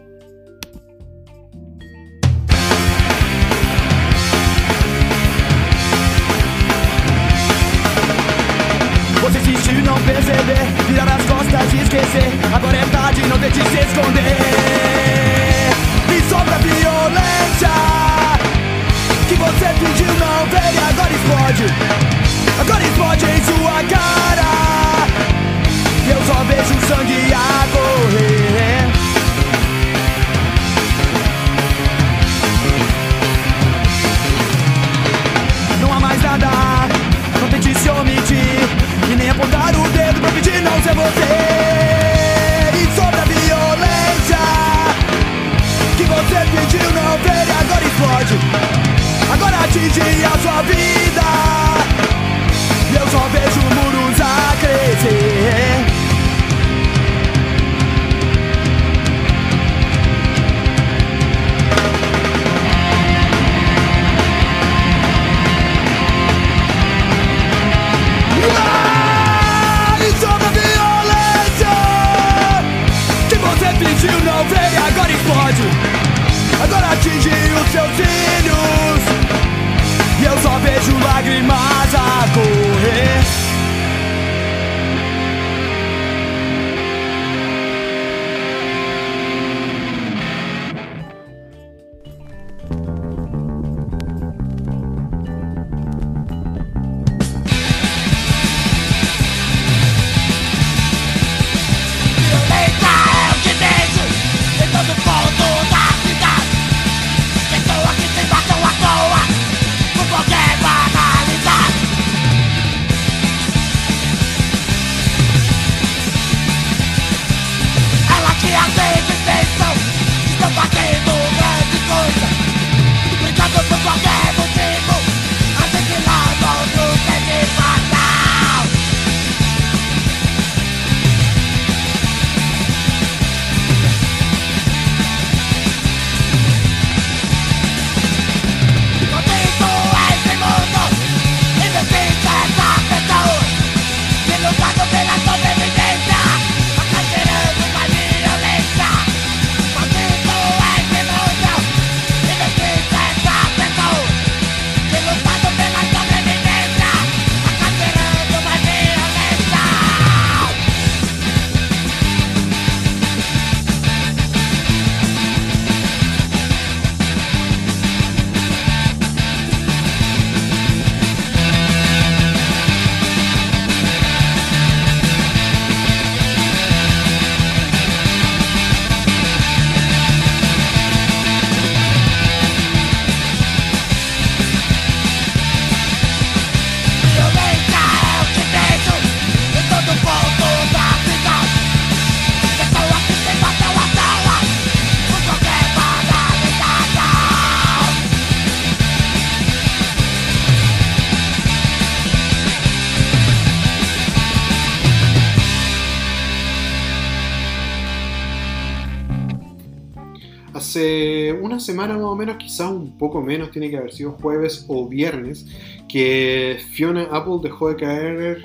Semana 211.66 211.94
más 211.94 212.04
o 212.04 212.16
menos, 212.16 212.36
quizás 212.36 212.70
un 212.70 212.96
poco 212.96 213.20
menos, 213.20 213.50
tiene 213.50 213.68
que 213.68 213.76
haber 213.76 213.92
sido 213.92 214.12
jueves 214.12 214.64
o 214.68 214.88
viernes, 214.88 215.46
que 215.88 216.58
Fiona 216.72 217.02
Apple 217.10 217.38
dejó 217.42 217.68
de 217.68 217.76
caer, 217.76 218.42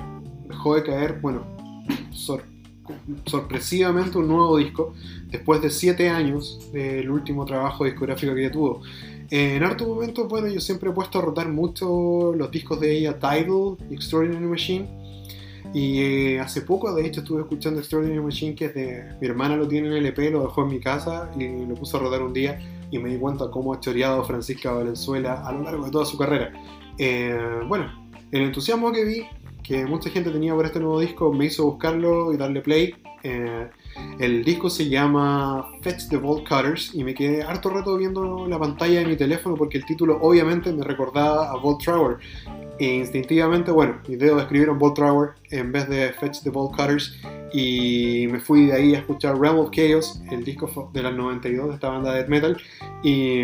dejó 0.48 0.76
de 0.76 0.84
caer, 0.84 1.20
bueno, 1.22 1.44
sor- 2.12 2.44
sorpresivamente 3.26 4.18
un 4.18 4.28
nuevo 4.28 4.58
disco, 4.58 4.94
después 5.28 5.62
de 5.62 5.70
7 5.70 6.10
años 6.10 6.72
del 6.74 7.10
último 7.10 7.46
trabajo 7.46 7.86
discográfico 7.86 8.34
que 8.34 8.42
ella 8.42 8.52
tuvo. 8.52 8.82
En 9.30 9.64
hartos 9.64 9.88
momentos, 9.88 10.28
bueno, 10.28 10.48
yo 10.48 10.60
siempre 10.60 10.90
he 10.90 10.94
puesto 10.94 11.20
a 11.20 11.22
rotar 11.22 11.48
mucho 11.48 12.34
los 12.36 12.52
discos 12.52 12.80
de 12.82 12.98
ella, 12.98 13.18
Tidal, 13.18 13.78
Extraordinary 13.90 14.46
Machine, 14.46 15.02
y 15.74 16.00
eh, 16.02 16.40
hace 16.42 16.62
poco, 16.64 16.94
de 16.94 17.06
hecho, 17.06 17.22
estuve 17.22 17.42
escuchando 17.42 17.80
Extraordinary 17.80 18.20
Machine, 18.22 18.56
que 18.56 18.66
es 18.66 18.74
de 18.76 19.06
mi 19.22 19.28
hermana 19.28 19.56
lo 19.56 19.68
tiene 19.70 19.88
en 19.88 19.94
LP, 19.94 20.32
lo 20.32 20.42
dejó 20.42 20.64
en 20.64 20.68
mi 20.68 20.80
casa 20.82 21.32
y 21.38 21.48
lo 21.66 21.76
puso 21.76 21.96
a 21.96 22.02
rodar 22.02 22.22
un 22.24 22.34
día 22.34 22.60
y 22.91 22.99
me 22.99 23.10
di 23.10 23.17
cuenta 23.17 23.49
cómo 23.49 23.73
ha 23.73 23.80
choreado 23.80 24.23
Francisca 24.23 24.71
Valenzuela 24.71 25.41
a 25.45 25.51
lo 25.51 25.63
largo 25.63 25.86
de 25.86 25.91
toda 25.91 26.06
su 26.06 26.17
carrera. 26.17 26.51
Eh, 26.97 27.38
bueno, 27.67 27.91
el 28.32 28.43
entusiasmo 28.43 28.91
que 28.91 29.06
vi 29.06 29.25
que 29.63 29.86
mucha 29.86 30.10
gente 30.10 30.32
tenía 30.32 30.54
por 30.54 30.65
este 30.65 30.80
nuevo 30.80 30.99
disco 30.99 31.32
me 31.32 31.45
hizo 31.45 31.65
buscarlo 31.65 32.34
y 32.34 32.38
darle 32.38 32.62
play. 32.62 32.95
Eh, 33.23 33.69
el 34.19 34.43
disco 34.43 34.69
se 34.69 34.89
llama 34.89 35.67
Fetch 35.82 36.10
the 36.10 36.17
Vault 36.17 36.47
Cutters 36.47 36.93
y 36.95 37.04
me 37.04 37.13
quedé 37.13 37.43
harto 37.43 37.69
rato 37.69 37.95
viendo 37.95 38.47
la 38.47 38.58
pantalla 38.58 38.99
de 38.99 39.06
mi 39.06 39.15
teléfono 39.15 39.56
porque 39.56 39.77
el 39.77 39.86
título 39.86 40.17
obviamente 40.21 40.73
me 40.73 40.84
recordaba 40.84 41.51
a 41.51 41.58
Vault 41.58 41.84
Trower. 41.84 42.17
Instintivamente, 42.82 43.70
bueno, 43.70 44.02
mis 44.08 44.17
dedos 44.17 44.41
escribieron 44.41 44.80
Vault 44.80 44.96
Trower 44.96 45.30
en 45.52 45.72
vez 45.72 45.88
de 45.88 46.12
Fetch 46.13 46.41
the 46.41 46.50
Vault 46.50 46.76
Cutters 46.76 47.15
y 47.54 48.26
me 48.32 48.39
fui 48.39 48.65
de 48.65 48.74
ahí 48.74 48.96
a 48.96 48.98
escuchar 48.98 49.39
Realm 49.39 49.60
of 49.60 49.70
Chaos, 49.70 50.20
el 50.32 50.44
disco 50.44 50.89
de 50.91 51.04
las 51.04 51.13
92 51.13 51.67
de 51.67 51.74
esta 51.76 51.89
banda 51.89 52.12
de 52.12 52.17
death 52.17 52.30
metal 52.30 52.58
y 53.04 53.44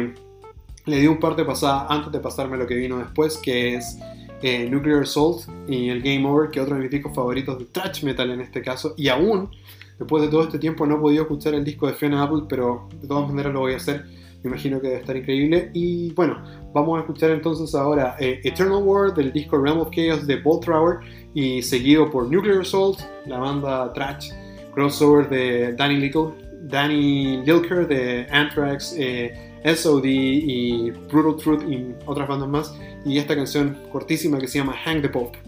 le 0.85 0.99
di 0.99 1.05
un 1.05 1.19
par 1.19 1.35
de 1.35 1.45
pasadas 1.45 1.85
antes 1.87 2.11
de 2.11 2.19
pasarme 2.19 2.57
lo 2.57 2.65
que 2.65 2.73
vino 2.73 2.97
después, 2.97 3.37
que 3.37 3.75
es 3.75 3.99
eh, 4.41 4.67
Nuclear 4.67 5.03
Assault 5.03 5.47
y 5.67 5.89
el 5.89 6.01
Game 6.01 6.27
Over, 6.27 6.49
que 6.49 6.59
otro 6.59 6.73
de 6.73 6.81
mis 6.81 6.89
discos 6.89 7.13
favoritos 7.13 7.59
de 7.59 7.65
thrash 7.65 8.03
metal 8.03 8.31
en 8.31 8.41
este 8.41 8.63
caso, 8.63 8.95
y 8.97 9.07
aún 9.07 9.51
después 9.99 10.23
de 10.23 10.29
todo 10.29 10.45
este 10.45 10.57
tiempo 10.57 10.87
no 10.87 10.95
he 10.95 10.99
podido 10.99 11.21
escuchar 11.21 11.53
el 11.53 11.63
disco 11.63 11.85
de 11.85 11.93
Fiona 11.93 12.23
Apple, 12.23 12.45
pero 12.49 12.89
de 12.99 13.07
todas 13.07 13.29
maneras 13.29 13.53
lo 13.53 13.59
voy 13.59 13.73
a 13.73 13.77
hacer. 13.77 14.03
Me 14.43 14.49
imagino 14.49 14.79
que 14.79 14.87
debe 14.87 14.99
estar 14.99 15.15
increíble. 15.17 15.71
Y 15.73 16.13
bueno, 16.13 16.43
vamos 16.73 16.97
a 16.97 17.01
escuchar 17.01 17.31
entonces 17.31 17.73
ahora 17.75 18.15
eh, 18.19 18.39
Eternal 18.43 18.83
War 18.83 19.13
del 19.13 19.31
disco 19.31 19.57
Realm 19.57 19.79
of 19.79 19.89
Chaos 19.91 20.27
de 20.27 20.39
Bolt 20.41 20.65
Trower 20.65 20.99
y 21.33 21.61
seguido 21.61 22.09
por 22.09 22.31
Nuclear 22.31 22.61
Assault, 22.61 22.99
la 23.25 23.39
banda 23.39 23.91
thrash 23.93 24.31
crossover 24.73 25.27
de 25.27 25.73
Danny 25.73 25.97
Little, 25.97 26.33
Danny 26.63 27.43
Lilker 27.45 27.87
de 27.87 28.27
Anthrax, 28.29 28.93
eh, 28.97 29.33
SOD 29.63 30.05
y 30.05 30.91
Brutal 31.11 31.35
Truth 31.35 31.63
y 31.69 31.95
otras 32.05 32.27
bandas 32.27 32.47
más. 32.47 32.79
Y 33.05 33.17
esta 33.17 33.35
canción 33.35 33.77
cortísima 33.91 34.37
que 34.37 34.47
se 34.47 34.59
llama 34.59 34.73
Hang 34.85 35.01
the 35.01 35.09
Pope. 35.09 35.39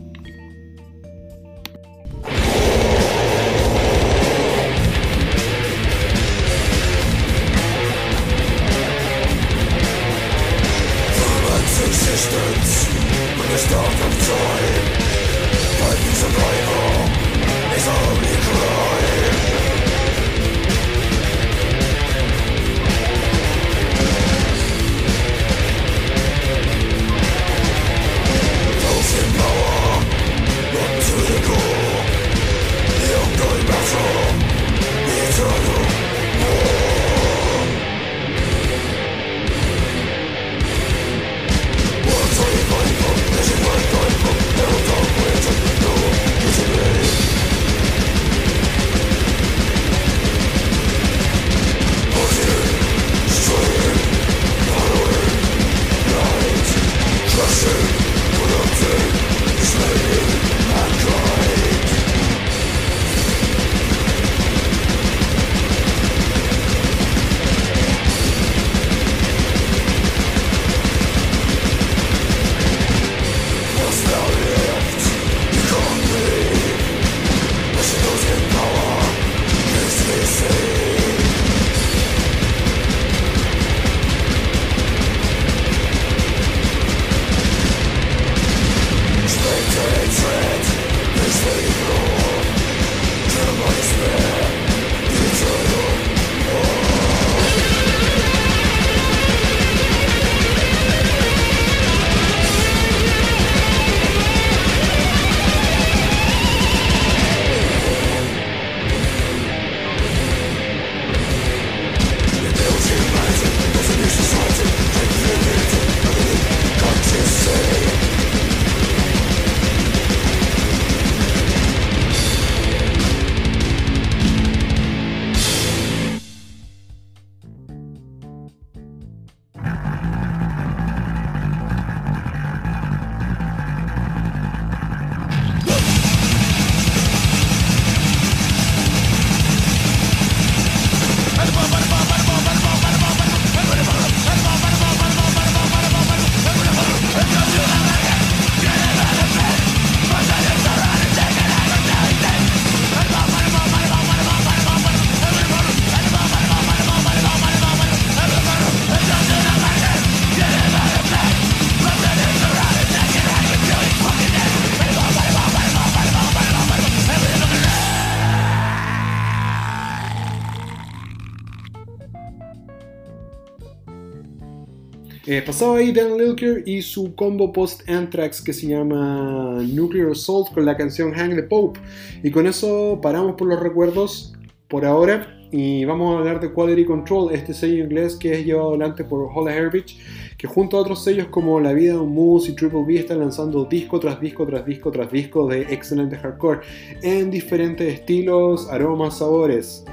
Eh, 175.32 175.44
pasaba 175.44 175.78
ahí 175.78 175.92
Dan 175.92 176.18
Lilker 176.18 176.64
y 176.66 176.82
su 176.82 177.14
combo 177.14 177.54
post-Anthrax 177.54 178.42
que 178.42 178.52
se 178.52 178.66
llama 178.66 179.60
Nuclear 179.62 180.10
Assault 180.10 180.52
con 180.52 180.66
la 180.66 180.76
canción 180.76 181.14
Hang 181.14 181.36
the 181.36 181.44
Pope. 181.44 181.80
Y 182.24 182.32
con 182.32 182.48
eso 182.48 182.98
paramos 183.00 183.36
por 183.36 183.48
los 183.48 183.60
recuerdos 183.60 184.34
por 184.68 184.86
ahora 184.86 185.38
y 185.52 185.86
vamos 185.86 186.16
a 186.16 186.18
hablar 186.18 186.40
de 186.40 186.52
Quality 186.52 186.84
Control, 186.84 187.32
este 187.32 187.54
sello 187.54 187.84
inglés 187.84 188.16
que 188.16 188.40
es 188.40 188.44
llevado 188.44 188.70
adelante 188.70 189.04
por 189.04 189.30
Holla 189.32 189.56
Herbich, 189.56 190.00
que 190.36 190.48
junto 190.48 190.78
a 190.78 190.82
otros 190.82 191.04
sellos 191.04 191.28
como 191.28 191.60
La 191.60 191.74
Vida 191.74 191.94
de 191.94 192.00
un 192.00 192.12
Moose 192.12 192.50
y 192.50 192.56
Triple 192.56 192.84
B 192.88 192.96
están 192.96 193.20
lanzando 193.20 193.66
disco 193.66 194.00
tras 194.00 194.20
disco 194.20 194.48
tras 194.48 194.66
disco 194.66 194.90
tras 194.90 195.12
disco 195.12 195.46
de 195.46 195.62
excelente 195.62 196.18
hardcore 196.18 196.62
en 197.04 197.30
diferentes 197.30 197.94
estilos, 197.94 198.68
aromas, 198.68 199.20
sabores. 199.20 199.86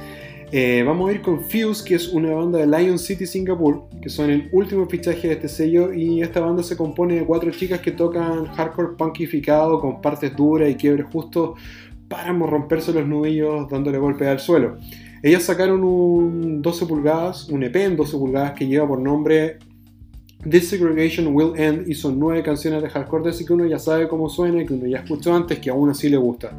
Eh, 0.52 0.84
vamos 0.86 1.10
a 1.10 1.12
ir 1.12 1.22
con 1.22 1.40
Fuse, 1.40 1.84
que 1.84 1.96
es 1.96 2.08
una 2.08 2.32
banda 2.32 2.60
de 2.60 2.66
Lion 2.66 3.00
City, 3.00 3.26
Singapur, 3.26 3.88
que 4.00 4.08
son 4.08 4.30
el 4.30 4.48
último 4.52 4.86
fichaje 4.86 5.26
de 5.26 5.34
este 5.34 5.48
sello. 5.48 5.92
Y 5.92 6.22
esta 6.22 6.40
banda 6.40 6.62
se 6.62 6.76
compone 6.76 7.16
de 7.16 7.24
cuatro 7.24 7.50
chicas 7.50 7.80
que 7.80 7.90
tocan 7.90 8.46
hardcore 8.46 8.96
punkificado 8.96 9.80
con 9.80 10.00
partes 10.00 10.36
duras 10.36 10.70
y 10.70 10.76
quiebres 10.76 11.06
justo 11.12 11.56
para 12.08 12.32
romperse 12.32 12.92
los 12.92 13.06
nudillos 13.06 13.68
dándole 13.68 13.98
golpe 13.98 14.28
al 14.28 14.38
suelo. 14.38 14.78
Ellas 15.22 15.42
sacaron 15.42 15.82
un 15.82 16.62
12 16.62 16.86
pulgadas, 16.86 17.48
un 17.48 17.64
EP 17.64 17.74
en 17.76 17.96
12 17.96 18.16
pulgadas 18.16 18.52
que 18.52 18.68
lleva 18.68 18.86
por 18.86 19.00
nombre 19.00 19.58
This 20.48 20.68
Segregation 20.68 21.34
Will 21.34 21.54
End 21.56 21.92
son 21.94 22.18
nueve 22.18 22.42
canciones 22.42 22.82
de 22.82 22.88
hardcore, 22.88 23.30
así 23.30 23.44
que 23.44 23.52
uno 23.52 23.66
ya 23.66 23.78
sabe 23.78 24.06
cómo 24.06 24.28
suena 24.28 24.62
y 24.62 24.66
que 24.66 24.74
uno 24.74 24.86
ya 24.86 24.98
escuchó 24.98 25.34
antes, 25.34 25.58
que 25.58 25.70
aún 25.70 25.90
así 25.90 26.08
le 26.08 26.16
gusta. 26.16 26.56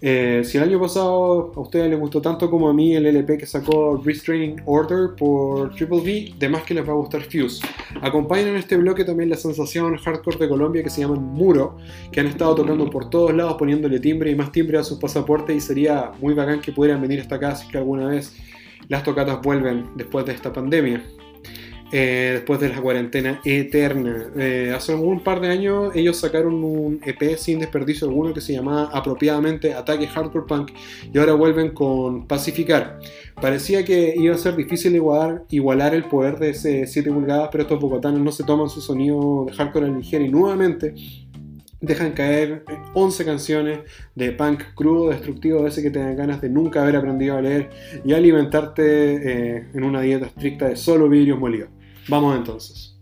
Eh, 0.00 0.42
si 0.44 0.58
el 0.58 0.64
año 0.64 0.80
pasado 0.80 1.52
a 1.54 1.60
ustedes 1.60 1.90
les 1.90 1.98
gustó 1.98 2.20
tanto 2.20 2.50
como 2.50 2.68
a 2.68 2.72
mí 2.72 2.94
el 2.94 3.06
LP 3.06 3.38
que 3.38 3.46
sacó 3.46 4.00
Restraining 4.02 4.62
Order 4.66 5.16
por 5.16 5.74
Triple 5.74 5.98
V, 5.98 6.34
de 6.38 6.48
más 6.48 6.62
que 6.64 6.74
les 6.74 6.86
va 6.86 6.92
a 6.92 6.96
gustar 6.96 7.22
Fuse. 7.22 7.66
Acompañan 8.02 8.48
en 8.48 8.56
este 8.56 8.76
bloque 8.76 9.04
también 9.04 9.30
la 9.30 9.36
sensación 9.36 9.96
hardcore 9.96 10.38
de 10.38 10.48
Colombia 10.48 10.82
que 10.82 10.90
se 10.90 11.00
llaman 11.02 11.22
Muro, 11.22 11.76
que 12.12 12.20
han 12.20 12.26
estado 12.26 12.54
tocando 12.54 12.88
por 12.90 13.10
todos 13.10 13.34
lados 13.34 13.56
poniéndole 13.58 14.00
timbre 14.00 14.30
y 14.30 14.34
más 14.34 14.52
timbre 14.52 14.78
a 14.78 14.82
sus 14.82 14.98
pasaportes 14.98 15.56
y 15.56 15.60
sería 15.60 16.12
muy 16.20 16.34
bacán 16.34 16.60
que 16.60 16.72
pudieran 16.72 17.00
venir 17.00 17.20
hasta 17.20 17.36
acá 17.36 17.54
si 17.54 17.76
alguna 17.76 18.06
vez 18.06 18.34
las 18.88 19.02
tocatas 19.02 19.40
vuelven 19.42 19.86
después 19.96 20.24
de 20.26 20.32
esta 20.32 20.52
pandemia. 20.52 21.02
Eh, 21.92 22.30
después 22.34 22.58
de 22.58 22.68
la 22.68 22.80
cuarentena 22.80 23.40
eterna. 23.44 24.26
Eh, 24.36 24.72
hace 24.74 24.92
un 24.92 25.20
par 25.20 25.40
de 25.40 25.48
años 25.48 25.94
ellos 25.94 26.16
sacaron 26.16 26.64
un 26.64 27.00
EP 27.04 27.36
sin 27.36 27.60
desperdicio 27.60 28.08
alguno 28.08 28.34
que 28.34 28.40
se 28.40 28.52
llamaba 28.54 28.90
apropiadamente 28.92 29.72
Ataque 29.72 30.08
Hardcore 30.08 30.46
Punk 30.46 30.72
y 31.12 31.16
ahora 31.16 31.34
vuelven 31.34 31.70
con 31.70 32.26
Pacificar. 32.26 32.98
Parecía 33.40 33.84
que 33.84 34.14
iba 34.16 34.34
a 34.34 34.38
ser 34.38 34.56
difícil 34.56 34.96
igualar, 34.96 35.44
igualar 35.48 35.94
el 35.94 36.04
poder 36.04 36.40
de 36.40 36.50
ese 36.50 36.88
7 36.88 37.12
pulgadas, 37.12 37.50
pero 37.52 37.62
estos 37.62 37.78
bogotanos 37.78 38.20
no 38.20 38.32
se 38.32 38.42
toman 38.42 38.68
su 38.68 38.80
sonido 38.80 39.44
de 39.46 39.52
hardcore 39.52 39.88
ligero 39.88 40.24
y 40.24 40.28
nuevamente 40.28 40.92
dejan 41.80 42.12
caer 42.12 42.64
11 42.94 43.24
canciones 43.24 43.78
de 44.16 44.32
punk 44.32 44.74
crudo, 44.74 45.10
destructivo, 45.10 45.62
de 45.62 45.68
ese 45.68 45.82
que 45.82 45.90
te 45.90 46.00
dan 46.00 46.16
ganas 46.16 46.40
de 46.40 46.48
nunca 46.48 46.82
haber 46.82 46.96
aprendido 46.96 47.36
a 47.36 47.42
leer 47.42 47.70
y 48.04 48.12
alimentarte 48.12 49.56
eh, 49.56 49.66
en 49.72 49.84
una 49.84 50.00
dieta 50.00 50.26
estricta 50.26 50.68
de 50.68 50.76
solo 50.76 51.08
vidrios 51.08 51.38
molidos. 51.38 51.75
Vamos 52.08 52.36
entonces. 52.36 52.95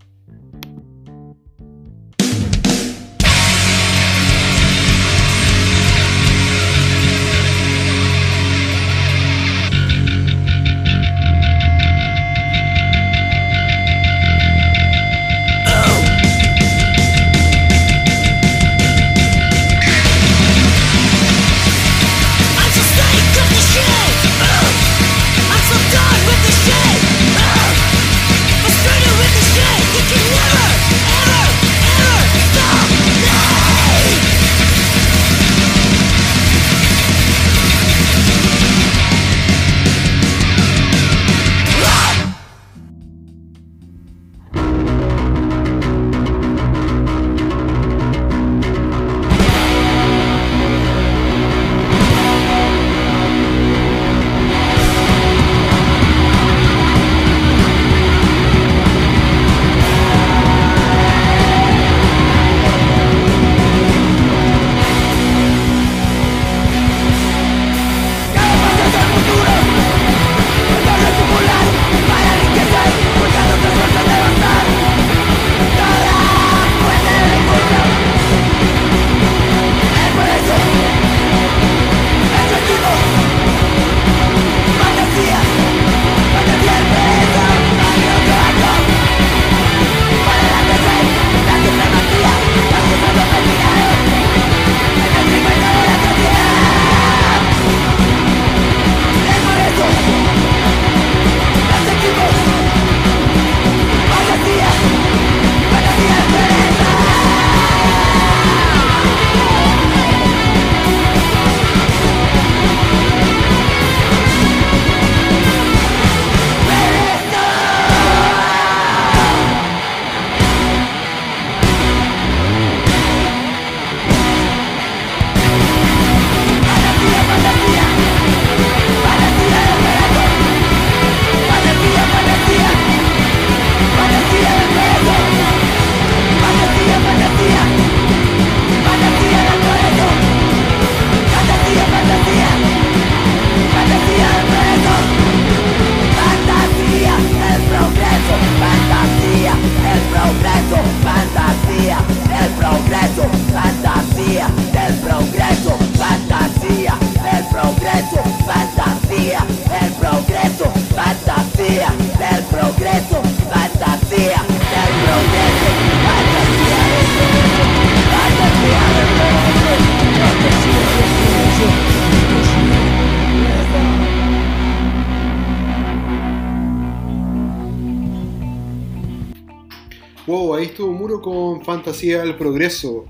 Con 181.24 181.64
Fantasía 181.64 182.20
del 182.20 182.34
Progreso 182.34 183.06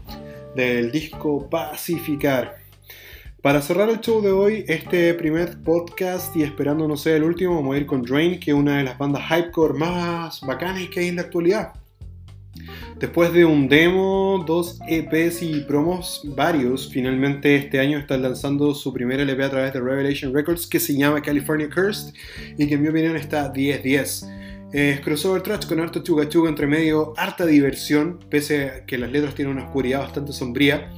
del 0.55 0.93
disco 0.93 1.51
Pacificar. 1.51 2.59
Para 3.43 3.61
cerrar 3.61 3.91
el 3.91 3.99
show 3.99 4.23
de 4.23 4.31
hoy, 4.31 4.65
este 4.69 5.15
primer 5.15 5.61
podcast 5.65 6.35
y 6.37 6.45
esperando 6.45 6.87
no 6.87 6.97
sea 6.97 7.17
el 7.17 7.25
último, 7.25 7.57
vamos 7.57 7.75
a 7.75 7.79
ir 7.79 7.87
con 7.87 8.03
Drain, 8.03 8.39
que 8.39 8.53
es 8.53 8.57
una 8.57 8.79
de 8.79 8.85
las 8.85 8.97
bandas 8.99 9.25
hypecore 9.29 9.77
más 9.77 10.41
bacanas 10.43 10.89
que 10.91 11.01
hay 11.01 11.09
en 11.09 11.17
la 11.17 11.23
actualidad. 11.23 11.73
Después 13.01 13.33
de 13.33 13.45
un 13.45 13.69
demo, 13.69 14.45
dos 14.47 14.79
EPs 14.87 15.43
y 15.43 15.63
promos 15.63 16.23
varios, 16.37 16.89
finalmente 16.89 17.57
este 17.57 17.81
año 17.81 17.99
están 17.99 18.23
lanzando 18.23 18.77
su 18.77 18.93
primer 18.93 19.19
LP 19.19 19.43
a 19.43 19.51
través 19.51 19.73
de 19.73 19.81
Revelation 19.81 20.33
Records 20.33 20.69
que 20.69 20.79
se 20.79 20.97
llama 20.97 21.21
California 21.21 21.69
Cursed 21.69 22.15
y 22.57 22.69
que 22.69 22.75
en 22.75 22.83
mi 22.83 22.87
opinión 22.87 23.17
está 23.17 23.53
10-10. 23.53 24.44
Es 24.75 24.99
crossover 25.03 25.41
trash 25.41 25.69
con 25.69 25.79
harto 25.79 26.03
chuga 26.03 26.49
entre 26.49 26.67
medio, 26.67 27.15
harta 27.17 27.47
diversión, 27.47 28.19
pese 28.29 28.65
a 28.65 28.85
que 28.85 28.99
las 28.99 29.13
letras 29.13 29.37
tienen 29.37 29.55
una 29.55 29.67
oscuridad 29.67 30.01
bastante 30.01 30.33
sombría. 30.33 30.91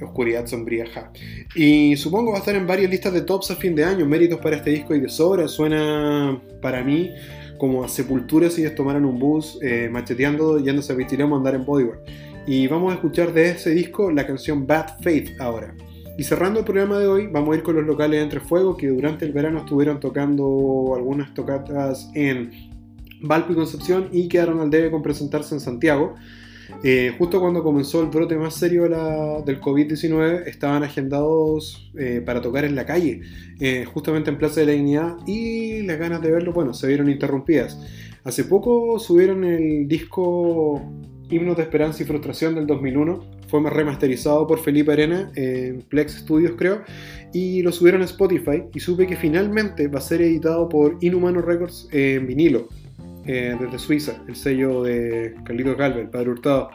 Oscuridad 0.00 0.44
sombría, 0.48 0.86
ja. 0.92 1.12
Y 1.54 1.94
supongo 1.94 2.32
va 2.32 2.38
a 2.38 2.40
estar 2.40 2.56
en 2.56 2.66
varias 2.66 2.90
listas 2.90 3.12
de 3.12 3.20
tops 3.20 3.52
a 3.52 3.54
fin 3.54 3.76
de 3.76 3.84
año. 3.84 4.06
Méritos 4.06 4.40
para 4.40 4.56
este 4.56 4.70
disco 4.70 4.96
y 4.96 4.98
de 4.98 5.08
sobra. 5.08 5.46
Suena 5.46 6.42
para 6.60 6.82
mí 6.82 7.12
como 7.58 7.84
a 7.84 7.88
Sepultura 7.88 8.50
si 8.50 8.62
ellos 8.62 8.74
tomaran 8.74 9.04
un 9.04 9.20
bus 9.20 9.56
eh, 9.62 9.88
macheteando, 9.88 10.58
yéndose 10.58 10.92
a 10.92 10.96
Vistiremo 10.96 11.36
a 11.36 11.38
andar 11.38 11.54
en 11.54 11.64
bodyboard. 11.64 12.00
Y 12.48 12.66
vamos 12.66 12.90
a 12.90 12.96
escuchar 12.96 13.32
de 13.32 13.50
ese 13.50 13.70
disco 13.70 14.10
la 14.10 14.26
canción 14.26 14.66
Bad 14.66 15.00
Faith 15.00 15.40
ahora. 15.40 15.76
Y 16.18 16.24
cerrando 16.24 16.58
el 16.58 16.64
programa 16.64 16.98
de 16.98 17.06
hoy, 17.06 17.28
vamos 17.28 17.54
a 17.54 17.58
ir 17.58 17.62
con 17.62 17.76
los 17.76 17.86
locales 17.86 18.18
de 18.18 18.24
Entre 18.24 18.40
Fuego 18.40 18.76
que 18.76 18.88
durante 18.88 19.24
el 19.24 19.32
verano 19.32 19.60
estuvieron 19.60 20.00
tocando 20.00 20.94
algunas 20.96 21.32
tocatas 21.34 22.10
en 22.14 22.71
Valpo 23.22 23.52
y 23.52 23.56
Concepción 23.56 24.08
y 24.12 24.28
quedaron 24.28 24.60
al 24.60 24.70
debe 24.70 24.90
con 24.90 25.02
presentarse 25.02 25.54
en 25.54 25.60
Santiago. 25.60 26.14
Eh, 26.84 27.12
justo 27.18 27.40
cuando 27.40 27.62
comenzó 27.62 28.00
el 28.00 28.08
brote 28.08 28.36
más 28.36 28.54
serio 28.54 28.84
de 28.84 28.90
la- 28.90 29.42
del 29.44 29.60
COVID-19, 29.60 30.44
estaban 30.46 30.82
agendados 30.82 31.90
eh, 31.98 32.22
para 32.24 32.40
tocar 32.40 32.64
en 32.64 32.74
la 32.74 32.86
calle, 32.86 33.20
eh, 33.60 33.84
justamente 33.84 34.30
en 34.30 34.38
Plaza 34.38 34.60
de 34.60 34.66
la 34.66 34.72
Dignidad, 34.72 35.16
y 35.26 35.82
las 35.82 35.98
ganas 35.98 36.22
de 36.22 36.30
verlo, 36.30 36.52
bueno, 36.52 36.72
se 36.72 36.86
vieron 36.86 37.10
interrumpidas. 37.10 37.78
Hace 38.24 38.44
poco 38.44 38.98
subieron 38.98 39.44
el 39.44 39.86
disco 39.86 40.80
Himnos 41.28 41.56
de 41.56 41.62
Esperanza 41.64 42.02
y 42.02 42.06
Frustración 42.06 42.54
del 42.54 42.66
2001, 42.66 43.22
fue 43.48 43.68
remasterizado 43.68 44.46
por 44.46 44.58
Felipe 44.60 44.92
Arena 44.92 45.30
en 45.34 45.82
Plex 45.82 46.20
Studios, 46.20 46.52
creo, 46.56 46.82
y 47.34 47.60
lo 47.62 47.72
subieron 47.72 48.00
a 48.00 48.06
Spotify, 48.06 48.62
y 48.72 48.80
supe 48.80 49.06
que 49.06 49.16
finalmente 49.16 49.88
va 49.88 49.98
a 49.98 50.02
ser 50.02 50.22
editado 50.22 50.68
por 50.68 50.96
Inhumano 51.02 51.42
Records 51.42 51.88
en 51.92 52.26
vinilo 52.26 52.68
eh, 53.26 53.56
desde 53.58 53.78
Suiza, 53.78 54.22
el 54.26 54.36
sello 54.36 54.82
de 54.82 55.34
Carlito 55.44 55.76
Calve, 55.76 56.02
el 56.02 56.10
padre 56.10 56.30
Hurtado. 56.30 56.70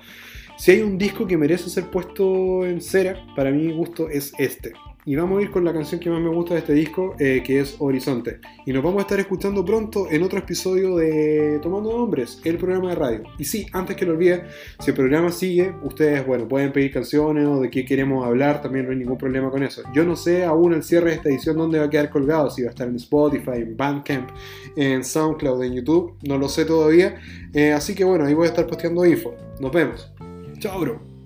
Si 0.57 0.71
hay 0.71 0.81
un 0.81 0.97
disco 0.97 1.27
que 1.27 1.37
merece 1.37 1.69
ser 1.69 1.85
puesto 1.85 2.65
en 2.65 2.81
cera, 2.81 3.23
para 3.35 3.51
mi 3.51 3.71
gusto 3.71 4.09
es 4.09 4.33
este. 4.39 4.73
Y 5.07 5.15
vamos 5.15 5.39
a 5.39 5.41
ir 5.41 5.51
con 5.51 5.63
la 5.63 5.71
canción 5.71 6.01
que 6.01 6.09
más 6.09 6.19
me 6.19 6.27
gusta 6.27 6.53
de 6.53 6.59
este 6.59 6.73
disco, 6.73 7.15
eh, 7.17 7.41
que 7.41 7.61
es 7.61 7.77
Horizonte. 7.79 8.41
Y 8.65 8.73
nos 8.73 8.83
vamos 8.83 8.99
a 8.99 9.01
estar 9.03 9.17
escuchando 9.17 9.63
pronto 9.63 10.11
en 10.11 10.21
otro 10.21 10.37
episodio 10.37 10.97
de 10.97 11.59
Tomando 11.61 11.97
Nombres, 11.97 12.41
el 12.43 12.57
programa 12.57 12.89
de 12.89 12.95
radio. 12.95 13.23
Y 13.37 13.45
sí, 13.45 13.67
antes 13.71 13.95
que 13.95 14.05
lo 14.05 14.11
olvide, 14.11 14.43
si 14.81 14.91
el 14.91 14.97
programa 14.97 15.31
sigue, 15.31 15.73
ustedes, 15.81 16.27
bueno, 16.27 16.45
pueden 16.45 16.73
pedir 16.73 16.91
canciones 16.91 17.47
o 17.47 17.61
de 17.61 17.69
qué 17.69 17.85
queremos 17.85 18.25
hablar, 18.25 18.61
también 18.61 18.83
no 18.83 18.91
hay 18.91 18.97
ningún 18.97 19.17
problema 19.17 19.49
con 19.49 19.63
eso. 19.63 19.81
Yo 19.93 20.03
no 20.03 20.17
sé 20.17 20.43
aún 20.43 20.73
al 20.73 20.83
cierre 20.83 21.11
de 21.11 21.15
esta 21.15 21.29
edición 21.29 21.55
dónde 21.55 21.79
va 21.79 21.85
a 21.85 21.89
quedar 21.89 22.09
colgado, 22.09 22.49
si 22.49 22.63
va 22.63 22.67
a 22.67 22.71
estar 22.71 22.89
en 22.89 22.97
Spotify, 22.97 23.61
en 23.61 23.77
Bandcamp, 23.77 24.29
en 24.75 25.05
SoundCloud, 25.05 25.63
en 25.63 25.73
YouTube, 25.75 26.17
no 26.23 26.37
lo 26.37 26.49
sé 26.49 26.65
todavía. 26.65 27.15
Eh, 27.53 27.71
así 27.71 27.95
que 27.95 28.03
bueno, 28.03 28.25
ahí 28.25 28.33
voy 28.33 28.47
a 28.47 28.49
estar 28.49 28.67
posteando 28.67 29.05
info. 29.05 29.33
Nos 29.61 29.71
vemos. 29.71 30.11
Chao, 30.59 30.81
bro. 30.81 31.16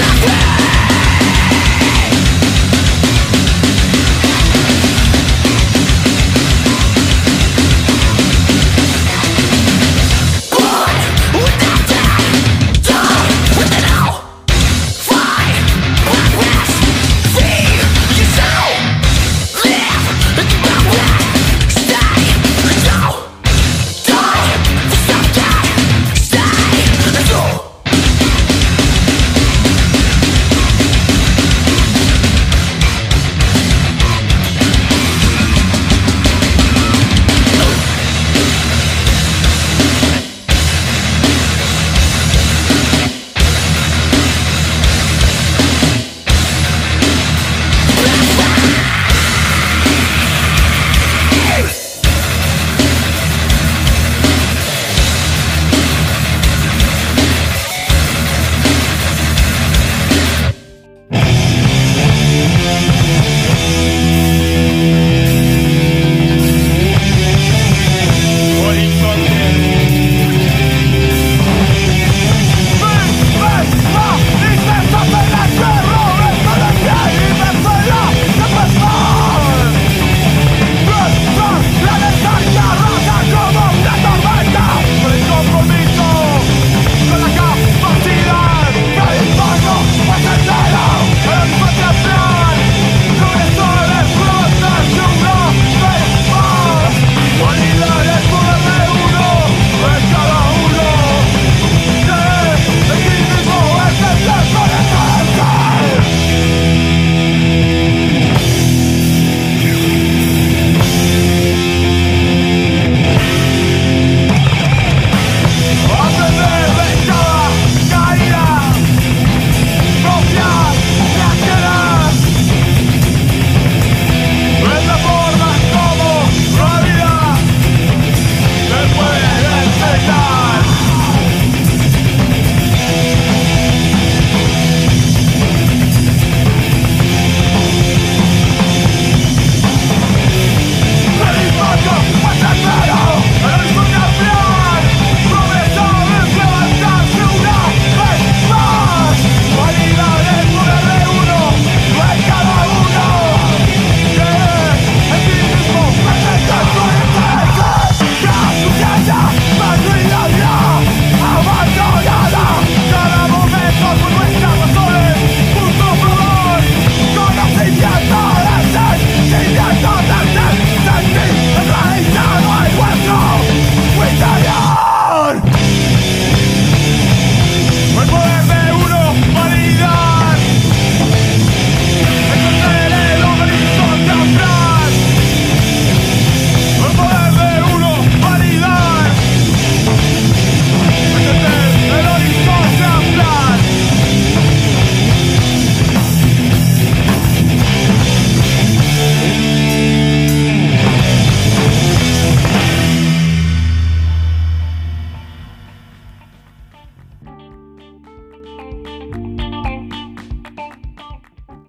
Yeah. 0.00 0.59